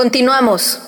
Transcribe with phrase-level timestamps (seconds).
[0.00, 0.80] Continuamos.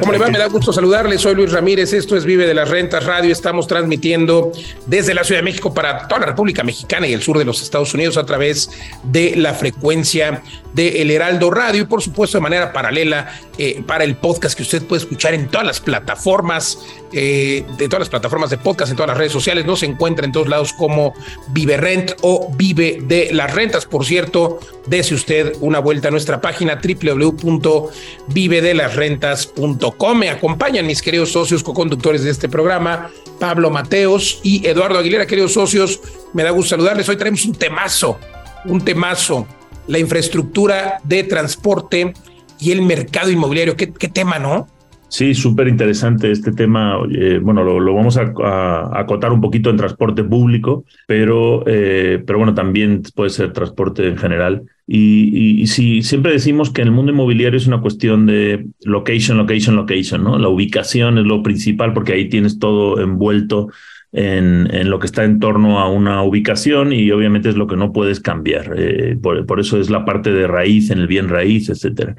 [0.00, 0.28] ¿Cómo le va?
[0.28, 1.18] Me da gusto saludarle.
[1.18, 1.92] Soy Luis Ramírez.
[1.92, 3.30] Esto es Vive de las Rentas Radio.
[3.30, 4.50] Estamos transmitiendo
[4.86, 7.60] desde la Ciudad de México para toda la República Mexicana y el sur de los
[7.62, 8.70] Estados Unidos a través
[9.02, 10.42] de la frecuencia
[10.72, 14.62] de El Heraldo Radio y por supuesto de manera paralela eh, para el podcast que
[14.62, 16.78] usted puede escuchar en todas las plataformas,
[17.12, 19.66] eh, de todas las plataformas de podcast, en todas las redes sociales.
[19.66, 21.12] No se encuentra en todos lados como
[21.48, 23.84] Vive Rent o Vive de las Rentas.
[23.84, 29.81] Por cierto, dese usted una vuelta a nuestra página www.vivedelasrentas.com
[30.14, 33.10] me acompañan mis queridos socios co-conductores de este programa,
[33.40, 35.26] Pablo Mateos y Eduardo Aguilera.
[35.26, 36.00] Queridos socios,
[36.34, 37.08] me da gusto saludarles.
[37.08, 38.18] Hoy traemos un temazo,
[38.66, 39.46] un temazo,
[39.88, 42.12] la infraestructura de transporte
[42.60, 43.76] y el mercado inmobiliario.
[43.76, 44.68] ¿Qué, tema, no?
[45.08, 46.98] Sí, súper interesante este tema.
[47.42, 53.02] bueno, lo, vamos a, acotar un poquito en transporte público, pero, eh, pero bueno, también
[53.14, 54.62] puede ser transporte en general.
[54.86, 60.24] Y, si siempre decimos que el mundo inmobiliario es una cuestión de location, location, location,
[60.24, 60.38] ¿no?
[60.38, 63.68] La ubicación es lo principal porque ahí tienes todo envuelto
[64.10, 67.76] en, en, lo que está en torno a una ubicación y obviamente es lo que
[67.76, 68.74] no puedes cambiar.
[68.76, 72.16] Eh, por, por, eso es la parte de raíz en el bien raíz, etcétera.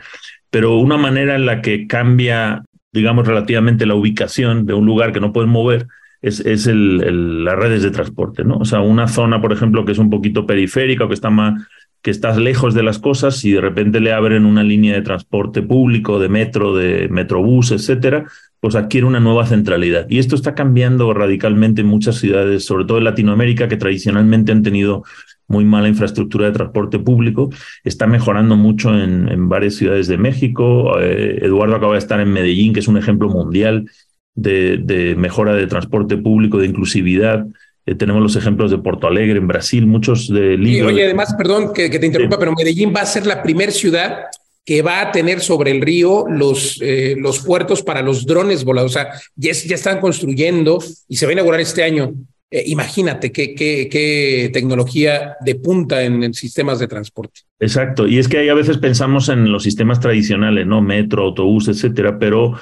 [0.50, 5.19] Pero una manera en la que cambia digamos, relativamente la ubicación de un lugar que
[5.19, 5.88] no puedes mover,
[6.22, 8.58] es, es el, las redes de transporte, ¿no?
[8.58, 11.61] O sea, una zona, por ejemplo, que es un poquito periférica o que está más
[12.04, 15.62] que estás lejos de las cosas y de repente le abren una línea de transporte
[15.62, 18.26] público, de metro, de metrobús, etcétera,
[18.59, 20.06] pues adquiere una nueva centralidad.
[20.09, 24.64] Y esto está cambiando radicalmente en muchas ciudades, sobre todo en Latinoamérica, que tradicionalmente han
[24.64, 25.04] tenido
[25.48, 27.50] muy mala infraestructura de transporte público.
[27.86, 31.00] Está mejorando mucho en, varias ciudades de México.
[31.00, 33.90] Eh, Eduardo acaba de estar en Medellín, que es un ejemplo mundial
[34.36, 37.46] de, mejora de transporte público, de inclusividad.
[37.86, 40.92] Eh, tenemos los ejemplos de Porto Alegre en Brasil, muchos de libros.
[40.92, 44.25] oye, además, perdón que, te interrumpa, pero Medellín va a ser la primera ciudad
[44.66, 48.92] que va a tener sobre el río los, eh, los puertos para los drones volados.
[48.92, 52.13] O sea, ya, ya están construyendo y se va a inaugurar este año
[52.56, 57.41] eh, imagínate qué, qué, tecnología de punta en, sistemas de transporte.
[57.59, 60.80] Exacto, y es que ahí a veces pensamos en los sistemas tradicionales, ¿no?
[60.80, 62.53] Metro, autobús, etcétera, pero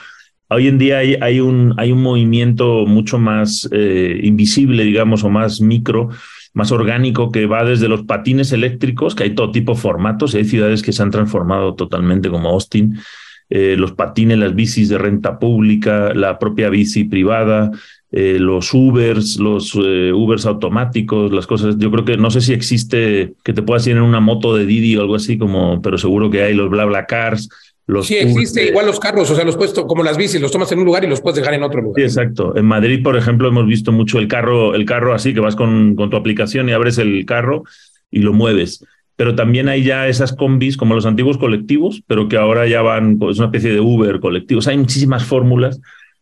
[0.52, 5.62] hoy en día hay, un, hay un movimiento mucho más eh, invisible, digamos, o más
[5.62, 6.10] micro,
[6.54, 10.46] más orgánico, que va desde los patines eléctricos, que hay todo tipo de formatos, hay
[10.46, 13.00] ciudades que se han transformado totalmente como Austin,
[13.50, 17.72] eh, los patines, las bicis de renta pública, la propia bici privada,
[18.12, 21.78] eh, los Ubers, los eh, Ubers automáticos, las cosas.
[21.78, 24.66] Yo creo que no sé si existe que te puedas ir en una moto de
[24.66, 27.50] Didi o algo así, como, pero seguro que hay los BlaBlaCars.
[27.88, 30.72] Los sí, existe igual los carros, o sea, los puedes, como las bicis, los tomas
[30.72, 31.96] en un lugar y los puedes dejar en otro lugar.
[31.98, 32.56] Sí, exacto.
[32.56, 35.96] En Madrid, por ejemplo, hemos visto mucho el carro, el carro así, que vas con,
[35.96, 37.64] con tu aplicación y abres el carro
[38.10, 38.86] y lo mueves
[39.22, 43.20] pero también hay ya esas combis como los antiguos colectivos, pero que ahora ya van,
[43.30, 44.68] es una especie de Uber colectivos.
[44.68, 45.80] Hay muchísimas fórmulas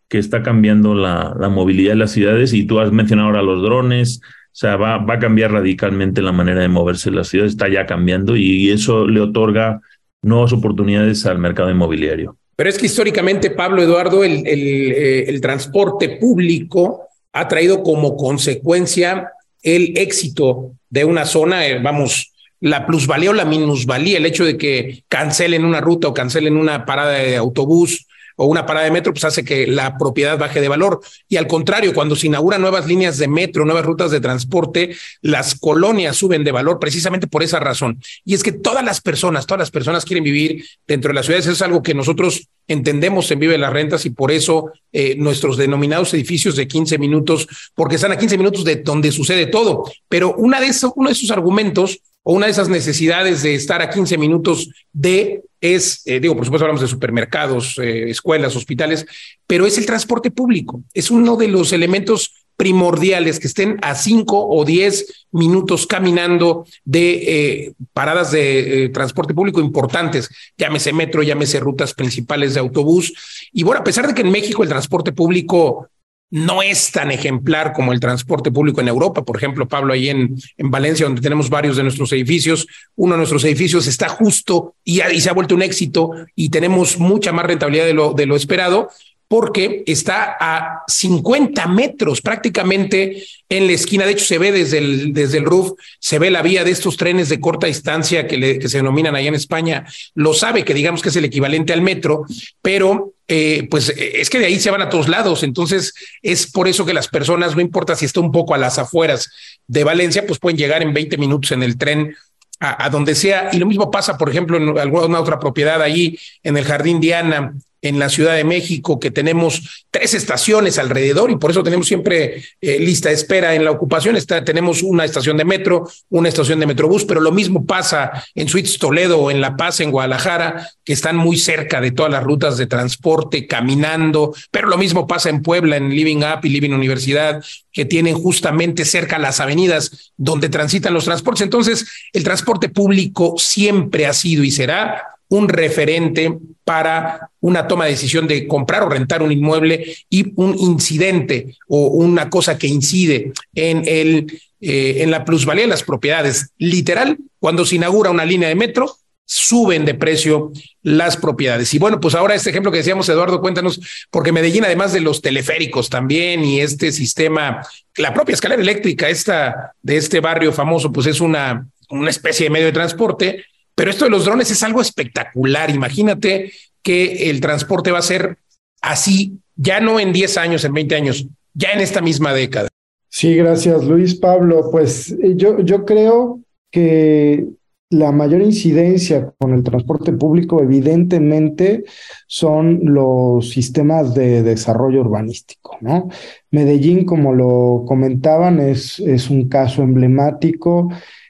[0.09, 3.62] que está cambiando la, la, movilidad de las ciudades y tú has mencionado ahora los
[3.62, 7.53] drones, o sea, va, va a cambiar radicalmente la manera de moverse en las ciudades,
[7.53, 9.80] está ya cambiando y eso le otorga
[10.22, 12.35] nuevas oportunidades al mercado inmobiliario.
[12.56, 19.31] Pero es que históricamente, Pablo Eduardo, el, el, eh, transporte público ha traído como consecuencia
[19.62, 24.58] el éxito de una zona, eh, vamos, la plusvalía o la minusvalía, el hecho de
[24.58, 28.06] que cancelen una ruta o cancelen una parada de autobús
[28.41, 31.01] o una parada de metro, pues hace que la propiedad baje de valor.
[31.27, 35.59] Y al contrario, cuando se inauguran nuevas líneas de metro, nuevas rutas de transporte, las
[35.59, 38.01] colonias suben de valor precisamente por esa razón.
[38.23, 41.47] Y es que todas las personas, todas las personas quieren vivir dentro de las ciudades.
[41.47, 45.57] Eso es algo que nosotros entendemos en Vive las Rentas y por eso eh, nuestros
[45.57, 47.45] denominados edificios de 15 minutos,
[47.75, 49.83] porque están a 15 minutos de donde sucede todo.
[50.07, 53.81] Pero una de esos, uno de esos argumentos o una de esas necesidades de estar
[53.81, 59.06] a 15 minutos de es, eh, digo, por supuesto hablamos de supermercados, eh, escuelas, hospitales,
[59.46, 60.84] pero es el transporte público.
[60.94, 67.12] Es uno de los elementos primordiales que estén a 5 o 10 minutos caminando de
[67.13, 73.14] eh, paradas de transporte público importantes, llámese metro, llámese rutas principales de autobús.
[73.53, 75.90] Y bueno, a pesar de que en México el transporte público
[76.31, 79.23] no es tan ejemplar como el transporte público en Europa.
[79.23, 83.17] Por ejemplo, Pablo, ahí en, en Valencia, donde tenemos varios de nuestros edificios, uno de
[83.17, 87.85] nuestros edificios está justo y, se ha vuelto un éxito y tenemos mucha más rentabilidad
[87.85, 88.90] de lo, de lo esperado
[89.28, 94.05] porque está a 50 metros prácticamente en la esquina.
[94.05, 96.97] De hecho, se ve desde el, desde el roof, se ve la vía de estos
[96.97, 99.85] trenes de corta distancia que, que se denominan allá en España.
[100.16, 102.26] Lo sabe que digamos que es el equivalente al metro,
[102.64, 105.43] pero eh, pues es que de ahí se van a todos lados.
[105.43, 105.93] Entonces,
[106.23, 109.29] es por eso que las personas, no importa si está un poco a las afueras
[109.67, 112.16] de Valencia, pues pueden llegar en 20 minutos en el tren
[112.59, 113.49] a, donde sea.
[113.53, 117.53] Y lo mismo pasa, por ejemplo, en alguna otra propiedad allí en el Jardín Diana,
[117.81, 122.43] en la Ciudad de México, que tenemos tres estaciones alrededor y por eso tenemos siempre
[122.61, 124.17] eh, lista de espera en la ocupación.
[124.46, 128.78] Tenemos una estación de metro, una estación de metrobús, pero lo mismo pasa en Suites
[128.78, 132.67] Toledo, en La Paz, en Guadalajara, que están muy cerca de todas las rutas de
[132.67, 137.85] transporte, caminando, pero lo mismo pasa en Puebla, en Living Up y Living Universidad, que
[137.85, 141.43] tienen justamente cerca las avenidas donde transitan los transportes.
[141.43, 147.91] Entonces, el transporte público siempre ha sido y será un referente para una toma de
[147.91, 153.31] decisión de comprar o rentar un inmueble y un incidente o una cosa que incide
[153.55, 156.52] en, el, eh, en la plusvalía de las propiedades.
[156.58, 158.96] Literal, cuando se inaugura una línea de metro,
[159.26, 161.72] suben de precio las propiedades.
[161.76, 163.79] Y bueno, pues ahora este ejemplo que decíamos, Eduardo, cuéntanos,
[164.09, 167.64] porque Medellín, además de los teleféricos también y este sistema,
[167.96, 172.49] la propia escalera eléctrica esta, de este barrio famoso, pues es una, una especie de
[172.49, 173.46] medio de transporte
[173.79, 175.70] pero esto de los drones es algo espectacular.
[175.70, 176.52] Imagínate
[176.84, 178.37] que el transporte va a ser
[178.81, 182.67] así, ya no en 10 años, en 20 años, ya en esta misma década.
[183.08, 184.70] Sí, gracias Luis Pablo.
[184.70, 187.46] Pues eh, yo, yo creo que
[187.90, 191.85] la mayor incidencia con el transporte público evidentemente
[192.28, 196.09] son los sistemas de desarrollo urbanístico, ¿no?
[196.52, 200.90] Medellín, como lo comentaban, es, es un caso emblemático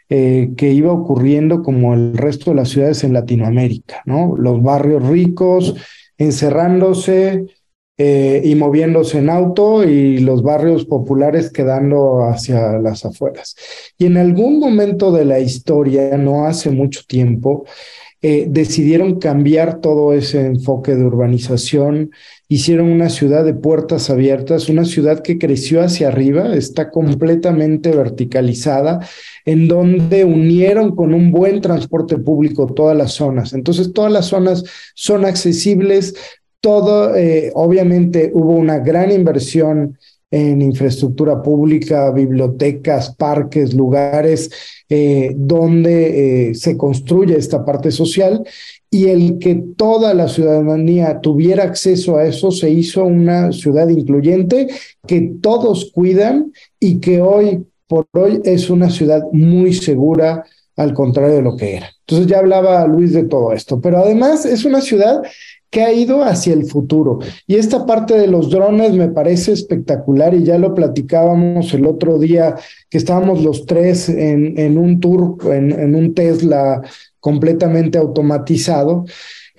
[0.09, 4.35] eh, que iba ocurriendo como el resto de las ciudades en Latinoamérica, ¿no?
[4.35, 5.75] Los barrios ricos
[6.17, 7.45] encerrándose
[8.01, 13.55] eh, y moviéndose en auto y los barrios populares quedando hacia las afueras.
[13.97, 17.65] Y en algún momento de la historia, no hace mucho tiempo,
[18.21, 22.11] eh, decidieron cambiar todo ese enfoque de urbanización,
[22.49, 28.99] hicieron una ciudad de puertas abiertas, una ciudad que creció hacia arriba, está completamente verticalizada,
[29.45, 33.53] en donde unieron con un buen transporte público todas las zonas.
[33.53, 34.65] Entonces, todas las zonas
[34.95, 36.13] son accesibles,
[36.59, 39.97] todo, eh, obviamente hubo una gran inversión
[40.31, 44.51] en infraestructura pública, bibliotecas, parques, lugares
[44.87, 48.43] eh, donde eh, se construye esta parte social
[48.91, 54.67] y el que toda la ciudadanía tuviera acceso a eso se hizo una ciudad incluyente
[55.07, 61.35] que todos cuidan y que hoy por hoy es una ciudad muy segura al contrario
[61.35, 61.89] de lo que era.
[62.01, 65.21] Entonces ya hablaba Luis de todo esto, pero además es una ciudad
[65.69, 67.19] que ha ido hacia el futuro.
[67.45, 72.17] Y esta parte de los drones me parece espectacular y ya lo platicábamos el otro
[72.17, 72.55] día
[72.89, 76.81] que estábamos los tres en, un tour, en un Tesla
[77.19, 79.05] completamente automatizado,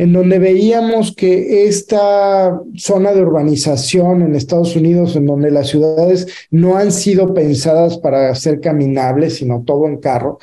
[0.01, 6.27] en donde veíamos que esta zona de urbanización en Estados Unidos, en donde las ciudades
[6.51, 10.39] no han sido pensadas para ser caminables, sino todo en carro,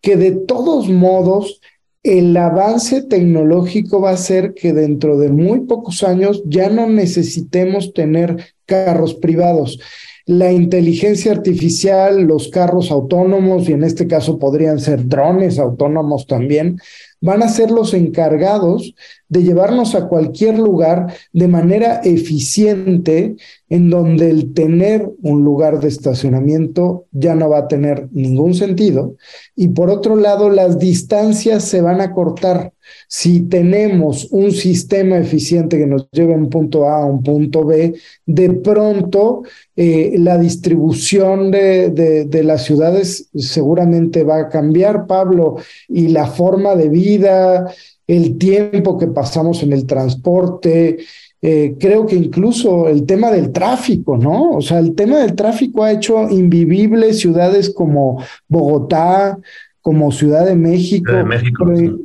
[0.00, 1.60] que de todos modos
[2.02, 7.92] el avance tecnológico va a ser que dentro de muy pocos años ya no necesitemos
[7.92, 9.78] tener carros privados.
[10.24, 16.78] La inteligencia artificial, los carros autónomos, y en este caso podrían ser drones autónomos también,
[17.20, 18.94] van a ser los encargados
[19.30, 23.36] de llevarnos a cualquier lugar de manera eficiente,
[23.68, 29.14] en donde el tener un lugar de estacionamiento ya no va a tener ningún sentido.
[29.54, 32.72] Y por otro lado, las distancias se van a cortar.
[33.06, 37.64] Si tenemos un sistema eficiente que nos lleve de un punto A a un punto
[37.64, 37.94] B,
[38.26, 39.42] de pronto
[39.76, 45.56] eh, la distribución de, de, de las ciudades seguramente va a cambiar, Pablo,
[45.88, 47.72] y la forma de vida,
[48.06, 50.98] el tiempo que pasamos en el transporte,
[51.42, 54.50] eh, creo que incluso el tema del tráfico, ¿no?
[54.50, 59.38] O sea, el tema del tráfico ha hecho invivibles ciudades como Bogotá,
[59.80, 61.10] como Ciudad de México,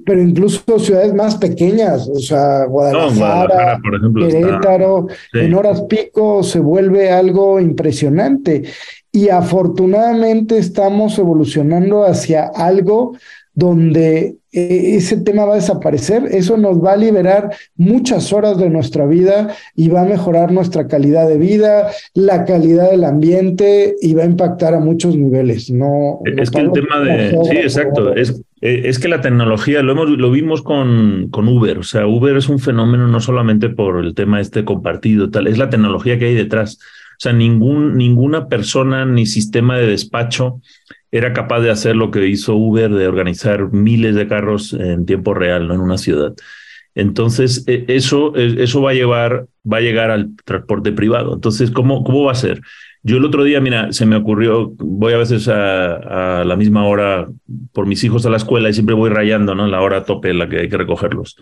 [0.06, 3.82] pero, incluso ciudades más pequeñas, o sea, Guadalajara,
[4.18, 8.64] Querétaro, en horas pico se vuelve algo impresionante.
[9.12, 13.14] Y afortunadamente estamos evolucionando hacia algo
[13.56, 18.70] donde eh, ese tema va a desaparecer, eso nos va a liberar muchas horas de
[18.70, 24.14] nuestra vida y va a mejorar nuestra calidad de vida, la calidad del ambiente y
[24.14, 25.72] va a impactar a muchos niveles.
[25.72, 27.38] No, es que el tema de...
[27.50, 28.14] Sí, exacto.
[28.14, 32.08] Es, eh, es que la tecnología, lo, hemos, lo vimos con, con Uber, o sea,
[32.08, 36.20] Uber es un fenómeno no solamente por el tema este compartido, tal, es la tecnología
[36.20, 36.78] que hay detrás.
[37.18, 40.60] O sea, ningún, ninguna persona ni sistema de despacho
[41.18, 45.34] era capaz de hacer lo que hizo Uber, de organizar miles de carros en tiempo
[45.34, 45.74] real, ¿no?
[45.74, 46.34] En una ciudad.
[46.94, 51.36] Entonces, e, eso, e, eso va a llevar, va a llegar al transporte privado.
[51.36, 52.62] Entonces, ¿cómo, cómo va a ser?
[53.04, 57.28] Yo el otro día, mira, se me ocurrió, voy a veces a, la misma hora
[57.72, 59.68] por mis hijos a la escuela y siempre voy rayando, ¿no?
[59.68, 61.38] La hora tope en la que hay que recogerlos.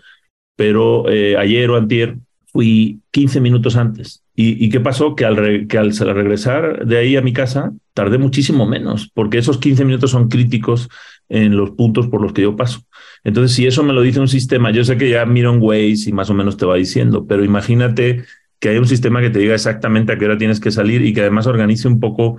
[0.56, 2.16] Pero eh, ayer o antier
[2.52, 4.23] fui 15 minutos antes.
[4.36, 5.14] ¿Y, qué pasó?
[5.14, 10.10] Que al, regresar de ahí a mi casa tardé muchísimo menos, porque esos 15 minutos
[10.10, 10.88] son críticos
[11.28, 12.80] en los puntos por los que yo paso.
[13.22, 16.08] Entonces, si eso me lo dice un sistema, yo sé que ya miro en Waze
[16.10, 18.24] y más o menos te va diciendo, pero imagínate
[18.58, 21.12] que hay un sistema que te diga exactamente a qué hora tienes que salir y
[21.12, 22.36] que además organice un poco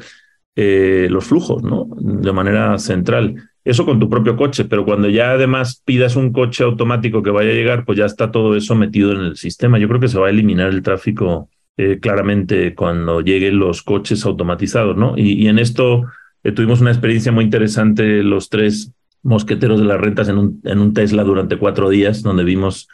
[0.57, 1.87] eh, los flujos, ¿no?
[1.97, 3.35] De manera central.
[3.63, 7.51] Eso con tu propio coche, pero cuando ya además pidas un coche automático que vaya
[7.51, 9.79] a llegar, pues ya está todo eso metido en el sistema.
[9.79, 14.25] Yo creo que se va a eliminar el tráfico eh, claramente cuando lleguen los coches
[14.25, 15.15] automatizados, ¿no?
[15.17, 16.03] Y, en esto
[16.43, 18.91] eh, tuvimos una experiencia muy interesante los tres
[19.23, 22.87] mosqueteros de las rentas en un, en un Tesla durante cuatro días, donde vimos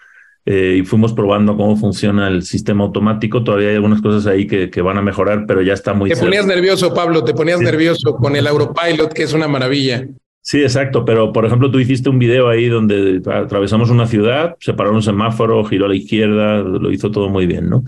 [0.46, 3.44] eh, y fuimos probando cómo funciona el sistema automático.
[3.44, 6.10] Todavía hay algunas cosas ahí que, que van a mejorar, pero ya está muy...
[6.10, 10.08] Te ponías nervioso, Pablo, te ponías nervioso con el Autopilot, que es una maravilla.
[10.44, 14.74] Sí, exacto, pero por ejemplo tú hiciste un video ahí donde atravesamos una ciudad, se
[14.74, 17.84] paró un semáforo, giró a la izquierda, lo hizo todo muy bien, ¿no?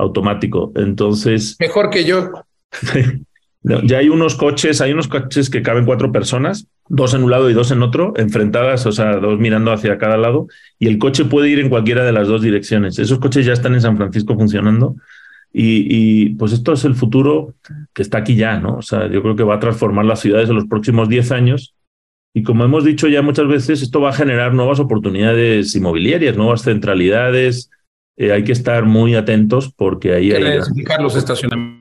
[0.00, 0.72] Automático.
[0.76, 1.56] Entonces...
[1.60, 2.30] Mejor que yo.
[3.62, 7.48] ya hay unos coches, hay unos coches que caben cuatro personas dos en un lado
[7.48, 11.24] y dos en otro, enfrentadas, o sea, dos mirando hacia cada lado, y el coche
[11.24, 12.98] puede ir en cualquiera de las dos direcciones.
[12.98, 14.96] Esos coches ya están en San Francisco funcionando.
[15.52, 17.54] Y, pues esto es el futuro
[17.92, 18.76] que está aquí ya, ¿no?
[18.76, 21.74] O sea, yo creo que va a transformar las ciudades en los próximos 10 años.
[22.34, 26.62] Y como hemos dicho ya muchas veces, esto va a generar nuevas oportunidades inmobiliarias, nuevas
[26.62, 27.68] centralidades.
[28.16, 30.58] Eh, hay que estar muy atentos porque ahí hay...
[31.00, 31.80] los estacionamientos.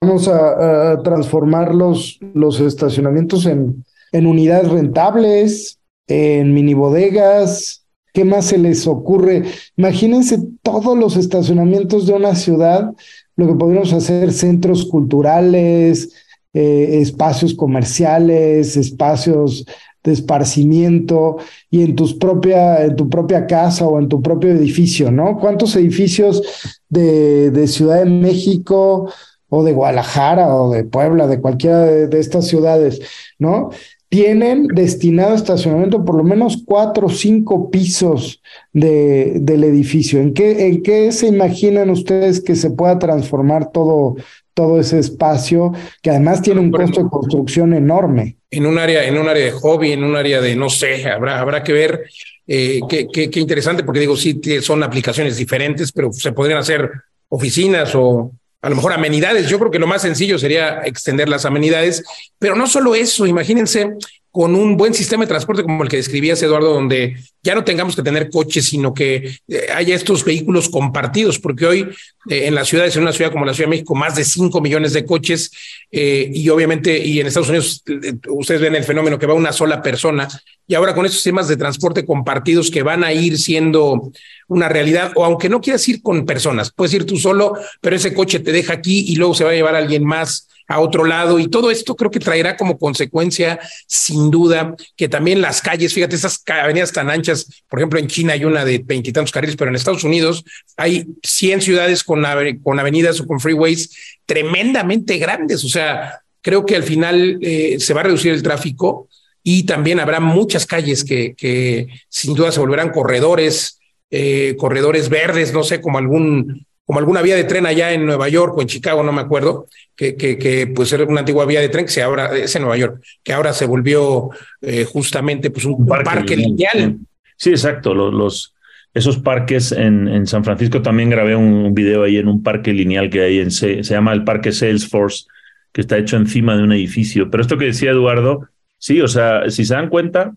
[0.00, 7.84] Vamos a, a transformar los, los estacionamientos en, en unidades rentables, en mini bodegas.
[8.12, 9.44] ¿Qué más se les ocurre?
[9.76, 12.92] Imagínense todos los estacionamientos de una ciudad,
[13.36, 16.12] lo que podríamos hacer, centros culturales,
[16.52, 19.64] eh, espacios comerciales, espacios
[20.02, 21.36] de esparcimiento
[21.70, 25.38] y en, propia, en tu propia casa o en tu propio edificio, ¿no?
[25.38, 26.42] ¿Cuántos edificios
[26.88, 29.12] de, de Ciudad de México
[29.48, 33.00] o de Guadalajara o de Puebla, de cualquiera de, de estas ciudades,
[33.38, 33.70] ¿no?
[34.10, 38.42] tienen destinado estacionamiento por lo menos cuatro o cinco pisos
[38.72, 40.20] de, del edificio.
[40.20, 44.16] ¿En qué, ¿En qué se imaginan ustedes que se pueda transformar todo,
[44.54, 48.36] todo ese espacio que además tiene un costo de construcción enorme?
[48.50, 51.40] En un área, en un área de hobby, en un área de, no sé, habrá,
[51.40, 52.04] habrá que ver
[52.46, 56.90] eh, qué, qué, qué interesante, porque digo, sí, son aplicaciones diferentes, pero se podrían hacer
[57.28, 59.48] oficinas o, a lo mejor amenidades.
[59.48, 62.02] Yo creo que lo más sencillo sería extender las amenidades,
[62.38, 63.94] pero no solo eso, imagínense
[64.30, 67.96] con un buen sistema de transporte como el que describías, Eduardo, donde ya no tengamos
[67.96, 71.80] que tener coches, sino que eh, haya estos vehículos compartidos, porque hoy
[72.28, 74.60] eh, en las ciudades, en una ciudad como la Ciudad de México, más de 5
[74.60, 75.50] millones de coches,
[75.90, 77.82] eh, y obviamente, y en Estados Unidos,
[78.28, 80.28] ustedes ven el fenómeno que va una sola persona,
[80.64, 84.12] y ahora con estos sistemas de transporte compartidos que van a ir siendo
[84.46, 88.14] una realidad, o aunque no quieras ir con personas, puedes ir tú solo, pero ese
[88.14, 91.04] coche te deja aquí y luego se va a llevar a alguien más a otro
[91.04, 93.58] lado y todo esto creo que traerá como consecuencia
[93.88, 98.34] sin duda que también las calles, fíjate, esas avenidas tan anchas, por ejemplo en China
[98.34, 100.44] hay una de veintitantos carriles, pero en Estados Unidos
[100.76, 102.24] hay 100 ciudades con,
[102.62, 103.90] con avenidas o con freeways
[104.24, 109.08] tremendamente grandes, o sea, creo que al final eh, se va a reducir el tráfico
[109.42, 115.64] y también habrá muchas calles que, sin duda se volverán corredores, eh, corredores verdes, no
[115.64, 119.04] sé, como algún como alguna vía de tren allá en Nueva York o en Chicago,
[119.04, 122.02] no me acuerdo, que, que, que pues era una antigua vía de tren que se
[122.02, 124.30] ahora, es en Nueva York, que ahora se volvió
[124.60, 126.98] eh, justamente pues un, parque, lineal.
[127.36, 127.94] Sí, exacto.
[127.94, 128.54] Los, los,
[128.92, 133.08] esos parques en, en, San Francisco también grabé un video ahí en un parque lineal
[133.08, 135.26] que hay en, se, se llama el Parque Salesforce,
[135.70, 137.30] que está hecho encima de un edificio.
[137.30, 140.34] Pero esto que decía Eduardo, sí, o sea, si se dan cuenta,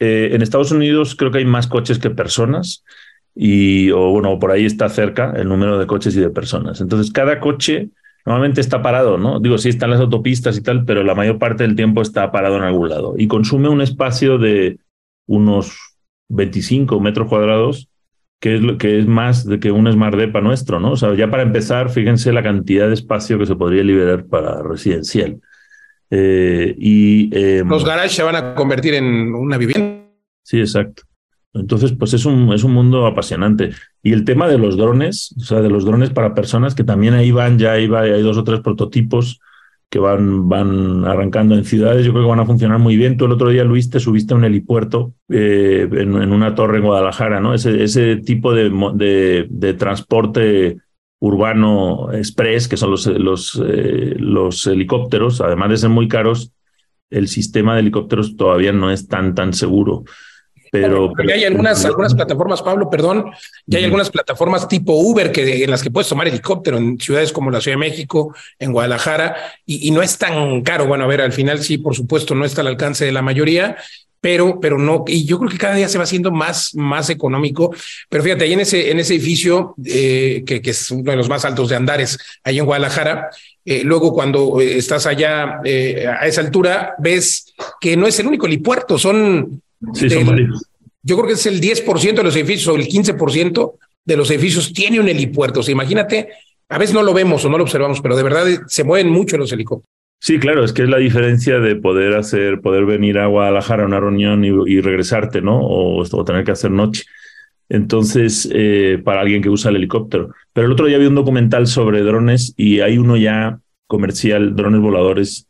[0.00, 2.82] eh, en Estados Unidos creo que hay más coches que personas
[3.36, 6.80] y, o bueno, por ahí está cerca el número de coches y de personas.
[6.80, 7.90] Entonces, cada coche
[8.24, 9.38] normalmente está parado, ¿no?
[9.38, 12.56] Digo, sí están las autopistas y tal, pero la mayor parte del tiempo está parado
[12.56, 14.78] en algún lado y consume un espacio de
[15.26, 15.76] unos
[16.28, 17.88] 25 metros cuadrados,
[18.40, 20.92] que es, lo, que es más de que un Smart Depa nuestro, ¿no?
[20.92, 24.62] O sea, ya para empezar, fíjense la cantidad de espacio que se podría liberar para
[24.62, 25.40] residencial.
[26.10, 30.06] Eh, y, eh, Los garages se van a convertir en una vivienda.
[30.42, 31.02] Sí, exacto.
[31.54, 33.70] Entonces, pues es un, es un mundo apasionante.
[34.02, 37.14] Y el tema de los drones, o sea, de los drones para personas, que también
[37.14, 39.40] ahí van, ya hay dos o tres prototipos
[39.88, 43.16] que van, van arrancando en ciudades, yo creo que van a funcionar muy bien.
[43.16, 46.84] Tú el otro día, Luis, te subiste a un helipuerto eh, en, una torre en
[46.84, 47.54] Guadalajara, ¿no?
[47.54, 50.78] Ese, ese tipo de, de, transporte
[51.20, 56.52] urbano express, que son los, los, eh, los helicópteros, además de ser muy caros,
[57.08, 60.04] el sistema de helicópteros todavía no es tan, tan seguro.
[60.70, 63.30] Pero, ya hay algunas, algunas plataformas, Pablo, perdón,
[63.66, 67.32] ya hay algunas plataformas tipo Uber que, en las que puedes tomar helicóptero en ciudades
[67.32, 70.86] como la Ciudad de México, en Guadalajara, y, y, no es tan caro.
[70.86, 73.76] Bueno, a ver, al final sí, por supuesto, no está al alcance de la mayoría,
[74.20, 77.74] pero, pero no, y yo creo que cada día se va haciendo más, más económico.
[78.08, 81.28] Pero fíjate, ahí en ese, en ese edificio, eh, que, que, es uno de los
[81.28, 83.30] más altos de Andares, ahí en Guadalajara,
[83.64, 88.28] eh, luego cuando eh, estás allá eh, a esa altura, ves que no es el
[88.28, 89.62] único helipuerto, son...
[89.94, 90.62] Sí, son varios.
[91.02, 93.74] Yo creo que es el 10% de los edificios o el 15%
[94.04, 95.60] de los edificios tiene un helipuerto.
[95.60, 96.30] O sea, imagínate,
[96.68, 99.36] a veces no lo vemos o no lo observamos, pero de verdad se mueven mucho
[99.36, 99.90] los helicópteros.
[100.18, 103.86] Sí, claro, es que es la diferencia de poder hacer, poder venir a Guadalajara a
[103.86, 105.60] una reunión y, y regresarte, ¿no?
[105.60, 107.04] O, o, tener que hacer noche.
[107.68, 110.30] Entonces, eh, para alguien que usa el helicóptero.
[110.52, 114.80] Pero el otro día vi un documental sobre drones y hay uno ya comercial, drones
[114.80, 115.46] voladores,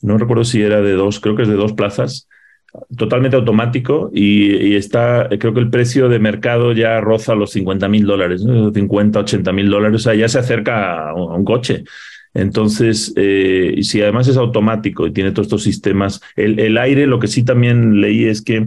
[0.00, 2.28] no recuerdo si era de dos, creo que es de dos plazas,
[2.96, 7.88] totalmente automático y, y, está, creo que el precio de mercado ya roza los 50
[7.88, 8.72] mil dólares, ¿no?
[8.72, 11.84] 50, 80 mil dólares, o sea, ya se acerca a un, a un coche.
[12.34, 17.20] Entonces, eh, si además es automático y tiene todos estos sistemas, el, el, aire, lo
[17.20, 18.66] que sí también leí es que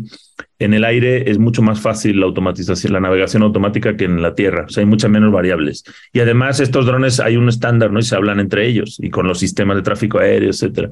[0.59, 4.35] en el aire es mucho más fácil la automatización, la navegación automática que en la
[4.35, 5.83] tierra, o sea, hay muchas menos variables.
[6.13, 7.99] Y además estos drones hay un estándar, ¿no?
[7.99, 10.89] Y se hablan entre ellos y con los sistemas de tráfico aéreo, etcétera.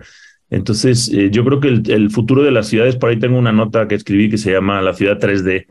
[0.50, 3.52] Entonces, eh, yo creo que el, el, futuro de las ciudades, por ahí tengo una
[3.52, 5.66] nota que escribí que se llama La ciudad 3D.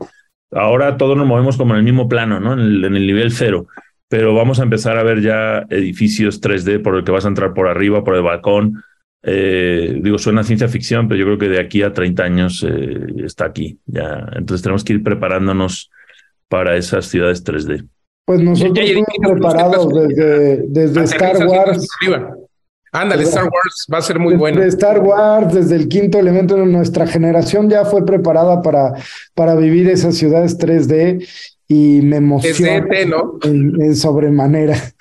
[0.51, 2.53] Ahora todos nos movemos como en el mismo plano, ¿no?
[2.53, 3.67] En el, en el nivel cero
[4.07, 7.53] pero vamos a empezar a ver ya edificios 3D por el que vas a entrar
[7.53, 8.83] por arriba, por el balcón.
[9.23, 13.07] Eh, digo, suena ciencia ficción, pero yo creo que de aquí a 30 años eh,
[13.25, 13.79] está aquí.
[13.87, 14.29] Ya.
[14.35, 15.89] Entonces tenemos que ir preparándonos
[16.47, 17.87] para esas ciudades 3D.
[18.25, 21.87] Pues nosotros estamos preparados desde, desde Star Wars.
[22.95, 24.61] Ándale, Star Wars va a ser muy bueno.
[24.61, 28.93] De Star Wars, desde el quinto elemento de nuestra generación ya fue preparada para,
[29.33, 31.27] para vivir esas ciudades 3D
[31.67, 33.37] y me emociona ¿no?
[33.43, 34.93] en, en, sobremanera.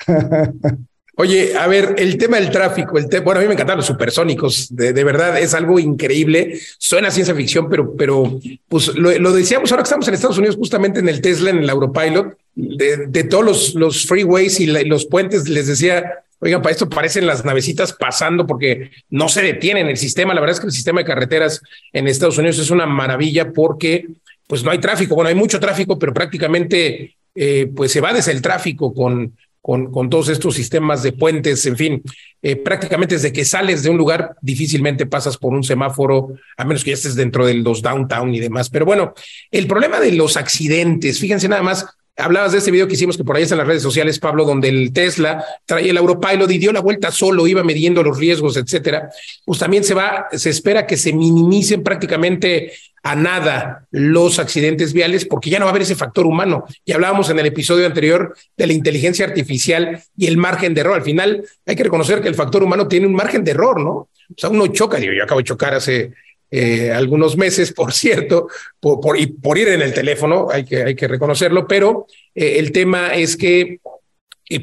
[1.17, 3.87] Oye, a ver, el tema del tráfico, el te bueno, a mí me encantan los
[3.87, 9.33] supersónicos, de, de, verdad es algo increíble, suena ciencia ficción, pero, pero pues lo, lo,
[9.33, 13.07] decíamos ahora que estamos en Estados Unidos, justamente en el Tesla, en el Europilot, de,
[13.07, 16.91] de todos los, los freeways y, la, y los puentes, les decía, Oigan, para esto
[16.91, 20.35] parecen las navecitas pasando porque no se detienen el sistema.
[20.35, 24.09] La verdad es que el sistema de carreteras en Estados Unidos es una maravilla porque
[24.47, 25.15] pues no hay tráfico.
[25.15, 30.11] Bueno, hay mucho tráfico, pero prácticamente eh, pues se va desde el tráfico con, con,
[30.11, 32.03] todos estos sistemas de puentes, en fin,
[32.43, 36.85] eh, prácticamente desde que sales de un lugar difícilmente pasas por un semáforo, a menos
[36.85, 38.69] que ya estés dentro de los downtown y demás.
[38.69, 39.15] Pero bueno,
[39.51, 43.25] el problema de los accidentes, fíjense nada más, Hablabas de este video que hicimos que
[43.25, 46.59] por ahí está en las redes sociales, Pablo, donde el Tesla traía el Europilot y
[46.59, 49.11] dio la vuelta solo, iba midiendo los riesgos, etcétera.
[49.45, 52.73] Pues también se va, se espera que se minimicen prácticamente
[53.03, 56.65] a nada los accidentes viales porque ya no va a haber ese factor humano.
[56.85, 60.95] Y hablábamos en el episodio anterior de la inteligencia artificial y el margen de error.
[60.95, 63.91] Al final hay que reconocer que el factor humano tiene un margen de error, ¿no?
[63.91, 66.13] O sea, uno choca, digo, yo acabo de chocar hace
[66.57, 68.47] eh, algunos meses, por cierto,
[68.79, 73.37] por, y por ir en el teléfono, hay que, reconocerlo, pero eh, el tema es
[73.37, 73.81] que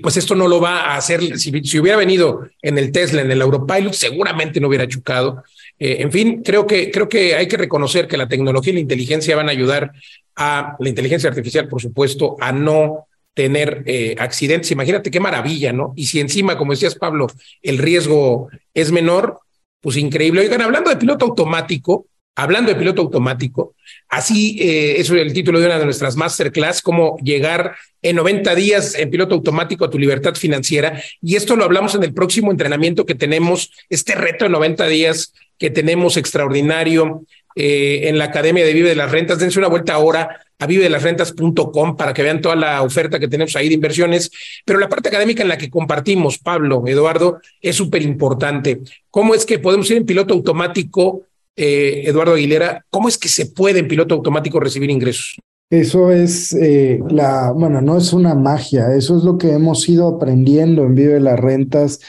[0.02, 3.42] pues esto no lo va a hacer, si, hubiera venido en el Tesla, en el
[3.42, 5.44] Europilot, seguramente no hubiera chocado.
[5.78, 9.50] Eh, en fin, creo que, hay que reconocer que la tecnología y la inteligencia van
[9.50, 9.92] a ayudar
[10.38, 13.84] a la inteligencia artificial, por supuesto, a no tener
[14.18, 14.72] accidentes.
[14.72, 15.92] Imagínate qué maravilla, ¿no?
[15.98, 17.28] Y si encima, como decías, Pablo,
[17.62, 19.42] el riesgo es menor,
[19.82, 20.42] pues increíble.
[20.42, 23.76] Oigan, hablando de piloto automático, hablando de piloto automático,
[24.08, 28.96] así eh, es el título de una de nuestras masterclass, cómo llegar en 90 días
[28.96, 31.02] en piloto automático a tu libertad financiera.
[31.22, 35.34] Y esto lo hablamos en el próximo entrenamiento que tenemos, este reto de 90 días
[35.58, 37.24] que tenemos extraordinario
[37.56, 39.40] eh, en la Academia de Vive de las Rentas.
[39.40, 43.68] Dense una vuelta ahora a vivedelasrentas.com para que vean toda la oferta que tenemos ahí
[43.68, 44.32] de inversiones.
[44.64, 48.82] Pero la parte académica en la que compartimos, Pablo, Eduardo, es súper importante.
[49.10, 51.24] ¿Cómo es que podemos ir en piloto automático,
[51.56, 52.86] eh, Eduardo Aguilera?
[52.90, 55.36] ¿Cómo es que se puede en piloto automático recibir ingresos?
[55.72, 60.08] Eso es eh, la, bueno, no es una magia, eso es lo que hemos ido
[60.08, 62.02] aprendiendo en Vive las Rentas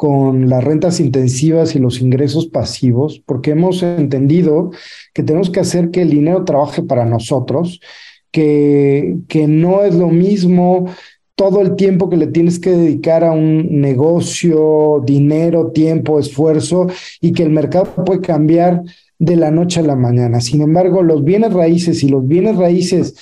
[0.00, 4.70] con las rentas intensivas y los ingresos pasivos, porque hemos entendido
[5.12, 7.82] que tenemos que hacer que el dinero trabaje para nosotros,
[8.30, 10.86] que, que no es lo mismo
[11.34, 16.86] todo el tiempo que le tienes que dedicar a un negocio, dinero, tiempo, esfuerzo,
[17.20, 18.80] y que el mercado puede cambiar
[19.18, 20.40] de la noche a la mañana.
[20.40, 23.16] Sin embargo, los bienes raíces y los bienes raíces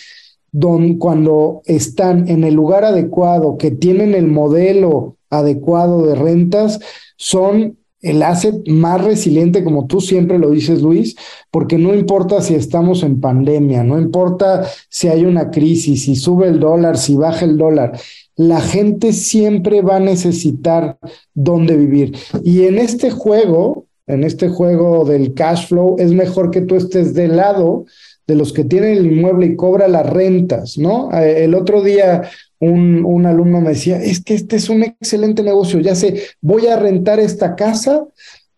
[1.00, 6.80] cuando están en el lugar adecuado, que tienen el modelo adecuado de rentas,
[7.16, 11.16] son el asset más resiliente, como tú siempre lo dices, Luis,
[11.50, 16.46] porque no importa si estamos en pandemia, no importa si hay una crisis, si sube
[16.46, 17.98] el dólar, si baja el dólar,
[18.36, 20.98] la gente siempre va a necesitar
[21.34, 22.16] dónde vivir.
[22.44, 27.14] Y en este juego, en este juego del cash flow, es mejor que tú estés
[27.14, 27.84] del lado
[28.28, 31.10] de los que tienen el inmueble y cobra las rentas, ¿no?
[31.12, 35.42] Eh, el otro día un, un, alumno me decía, es que este es un excelente
[35.42, 38.06] negocio, ya sé, voy a rentar esta casa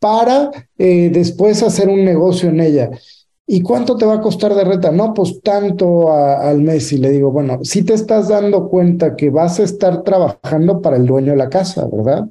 [0.01, 2.91] para eh, después hacer un negocio en ella.
[3.47, 4.93] ¿Y cuánto te va a costar de renta?
[4.93, 6.93] No, pues tanto al mes.
[6.93, 10.97] Y le digo, bueno, si te estás dando cuenta que vas a estar trabajando para
[10.97, 12.29] el dueño de la casa, ¿verdad?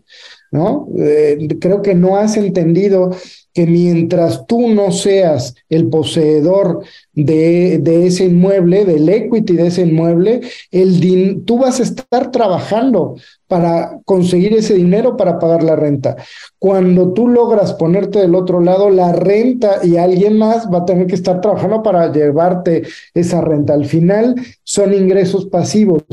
[0.52, 0.88] ¿No?
[0.98, 3.12] Eh, creo que no has entendido
[3.54, 6.84] que mientras tú no seas el poseedor
[7.14, 13.16] de, de ese inmueble, del equity de ese inmueble, el tú vas a estar trabajando
[13.48, 16.16] para conseguir ese dinero para pagar la renta.
[16.60, 21.08] Cuando tú logras ponerte del otro lado, la renta y alguien más va a tener
[21.08, 22.84] que estar trabajando para llevarte
[23.14, 23.74] esa renta.
[23.74, 26.04] Al final son ingresos pasivos.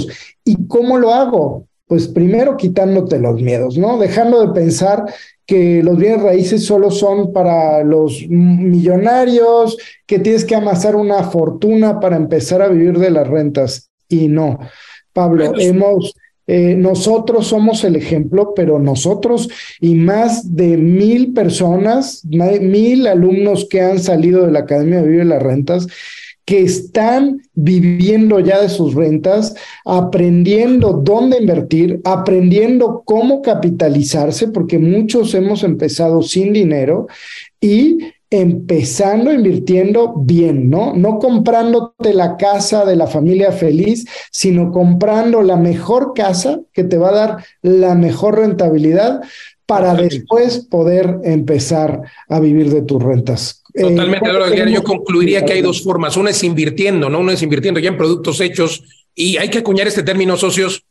[0.44, 1.66] ¿Y cómo lo hago?
[1.86, 3.98] Pues primero quitándote los miedos, ¿no?
[3.98, 5.04] Dejando de pensar
[5.46, 12.00] que los bienes raíces solo son para los millonarios, que tienes que amasar una fortuna
[12.00, 13.88] para empezar a vivir de las rentas.
[14.08, 14.58] Y no,
[15.12, 16.14] Pablo, hemos,
[16.48, 19.48] eh, nosotros somos el ejemplo, pero nosotros
[19.80, 25.20] y más de mil personas, mil alumnos que han salido de la Academia de Vivir
[25.20, 25.86] de las Rentas,
[26.46, 29.54] que están viviendo ya de sus rentas,
[29.84, 37.08] aprendiendo dónde invertir, aprendiendo cómo capitalizarse, porque muchos hemos empezado sin dinero
[37.60, 37.98] y
[38.30, 40.94] empezando invirtiendo bien, ¿no?
[40.94, 46.96] No comprándote la casa de la familia feliz, sino comprando la mejor casa que te
[46.96, 49.20] va a dar la mejor rentabilidad
[49.66, 53.62] para después poder empezar a vivir de tus rentas.
[53.74, 56.16] Eh, Totalmente, yo concluiría que hay dos formas.
[56.16, 57.18] Una es invirtiendo, ¿no?
[57.18, 60.84] Uno es invirtiendo ya en productos hechos y hay que acuñar este término, socios,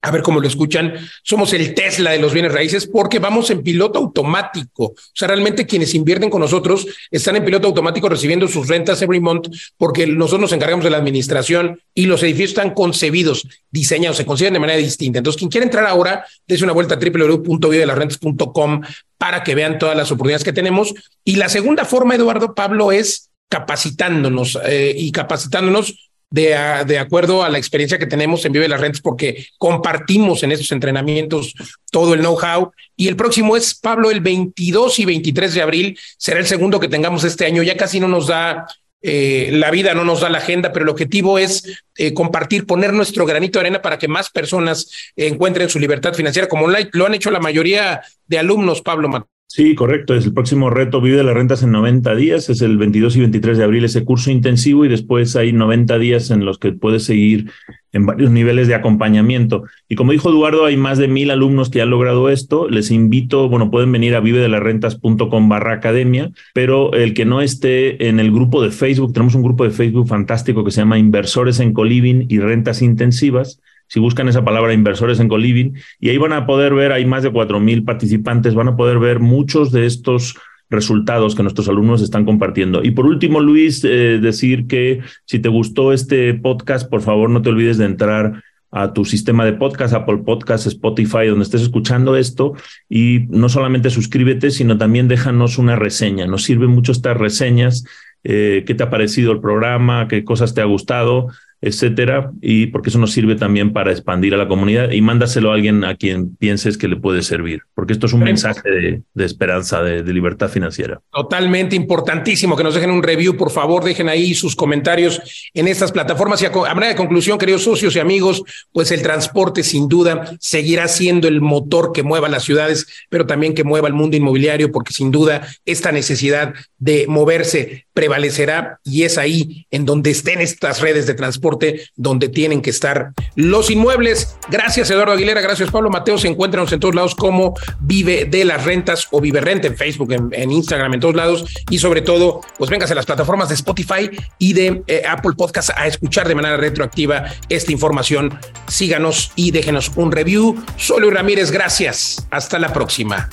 [0.00, 3.62] a ver cómo lo escuchan, somos el Tesla de los bienes raíces porque vamos en
[3.62, 4.84] piloto automático.
[4.84, 9.18] O sea, realmente quienes invierten con nosotros están en piloto automático recibiendo sus rentas every
[9.18, 14.26] month porque nosotros nos encargamos de la administración y los edificios están concebidos, diseñados, se
[14.26, 15.18] conciben de manera distinta.
[15.18, 18.82] Entonces, quien quiera entrar ahora, dése una vuelta a www.videodelasrentas.com
[19.18, 20.94] para que vean todas las oportunidades que tenemos.
[21.24, 27.48] Y la segunda forma, Eduardo Pablo, es capacitándonos eh, y capacitándonos de, de, acuerdo a
[27.48, 31.54] la experiencia que tenemos en Vive las Rentas, porque compartimos en esos entrenamientos
[31.90, 32.72] todo el know-how.
[32.96, 36.88] Y el próximo es, Pablo, el 22 y 23 de abril, será el segundo que
[36.88, 37.62] tengamos este año.
[37.62, 38.66] Ya casi no nos da
[39.00, 42.92] eh, la vida, no nos da la agenda, pero el objetivo es eh, compartir, poner
[42.92, 47.14] nuestro granito de arena para que más personas encuentren su libertad financiera, como lo han
[47.14, 49.08] hecho la mayoría de alumnos, Pablo
[49.50, 50.14] Sí, correcto.
[50.14, 52.50] Es el próximo reto Vive las Rentas en 90 días.
[52.50, 56.30] Es el 22 y 23 de abril ese curso intensivo y después hay 90 días
[56.30, 57.50] en los que puedes seguir
[57.92, 59.64] en varios niveles de acompañamiento.
[59.88, 62.68] Y como dijo Eduardo, hay más de mil alumnos que han logrado esto.
[62.68, 68.20] Les invito, bueno, pueden venir a vivedelarrentas.com barra academia, pero el que no esté en
[68.20, 71.72] el grupo de Facebook, tenemos un grupo de Facebook fantástico que se llama Inversores en
[71.72, 76.46] Coliving y Rentas Intensivas si buscan esa palabra inversores en Coliving, y ahí van a
[76.46, 80.36] poder ver, hay más de 4.000 participantes, van a poder ver muchos de estos
[80.70, 82.84] resultados que nuestros alumnos están compartiendo.
[82.84, 87.42] Y por último, Luis, eh, decir que si te gustó este podcast, por favor no
[87.42, 92.16] te olvides de entrar a tu sistema de podcast, Apple Podcast, Spotify, donde estés escuchando
[92.16, 92.54] esto,
[92.88, 96.26] y no solamente suscríbete, sino también déjanos una reseña.
[96.26, 97.84] Nos sirven mucho estas reseñas.
[98.24, 100.06] Eh, ¿Qué te ha parecido el programa?
[100.06, 101.28] ¿Qué cosas te ha gustado?
[101.60, 105.54] Etcétera, y porque eso nos sirve también para expandir a la comunidad y mándaselo a
[105.54, 109.82] alguien a quien pienses que le puede servir, porque esto es un mensaje de, esperanza,
[109.82, 111.00] de, libertad financiera.
[111.12, 115.90] Totalmente importantísimo que nos dejen un review, por favor, dejen ahí sus comentarios en estas
[115.90, 118.42] plataformas y a, manera de conclusión, queridos socios y amigos,
[118.72, 123.54] pues el transporte sin duda seguirá siendo el motor que mueva las ciudades, pero también
[123.54, 129.18] que mueva el mundo inmobiliario, porque sin duda esta necesidad de moverse prevalecerá y es
[129.18, 134.36] ahí en donde estén estas redes de transporte donde tienen que estar los inmuebles.
[134.48, 138.64] Gracias Eduardo Aguilera, gracias Pablo Mateo, se encuentran en todos lados como Vive de las
[138.64, 142.70] Rentas o Vive Renta en Facebook, en, Instagram, en todos lados y sobre todo, pues
[142.70, 144.08] vengas a las plataformas de Spotify
[144.38, 148.38] y de eh, Apple Podcast a escuchar de manera retroactiva esta información.
[148.68, 150.64] Síganos y déjenos un review.
[150.76, 152.28] Solo Ramírez, gracias.
[152.30, 153.28] Hasta la próxima.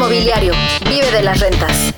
[0.00, 0.54] Inmobiliario.
[0.88, 1.92] Vive de las rentas.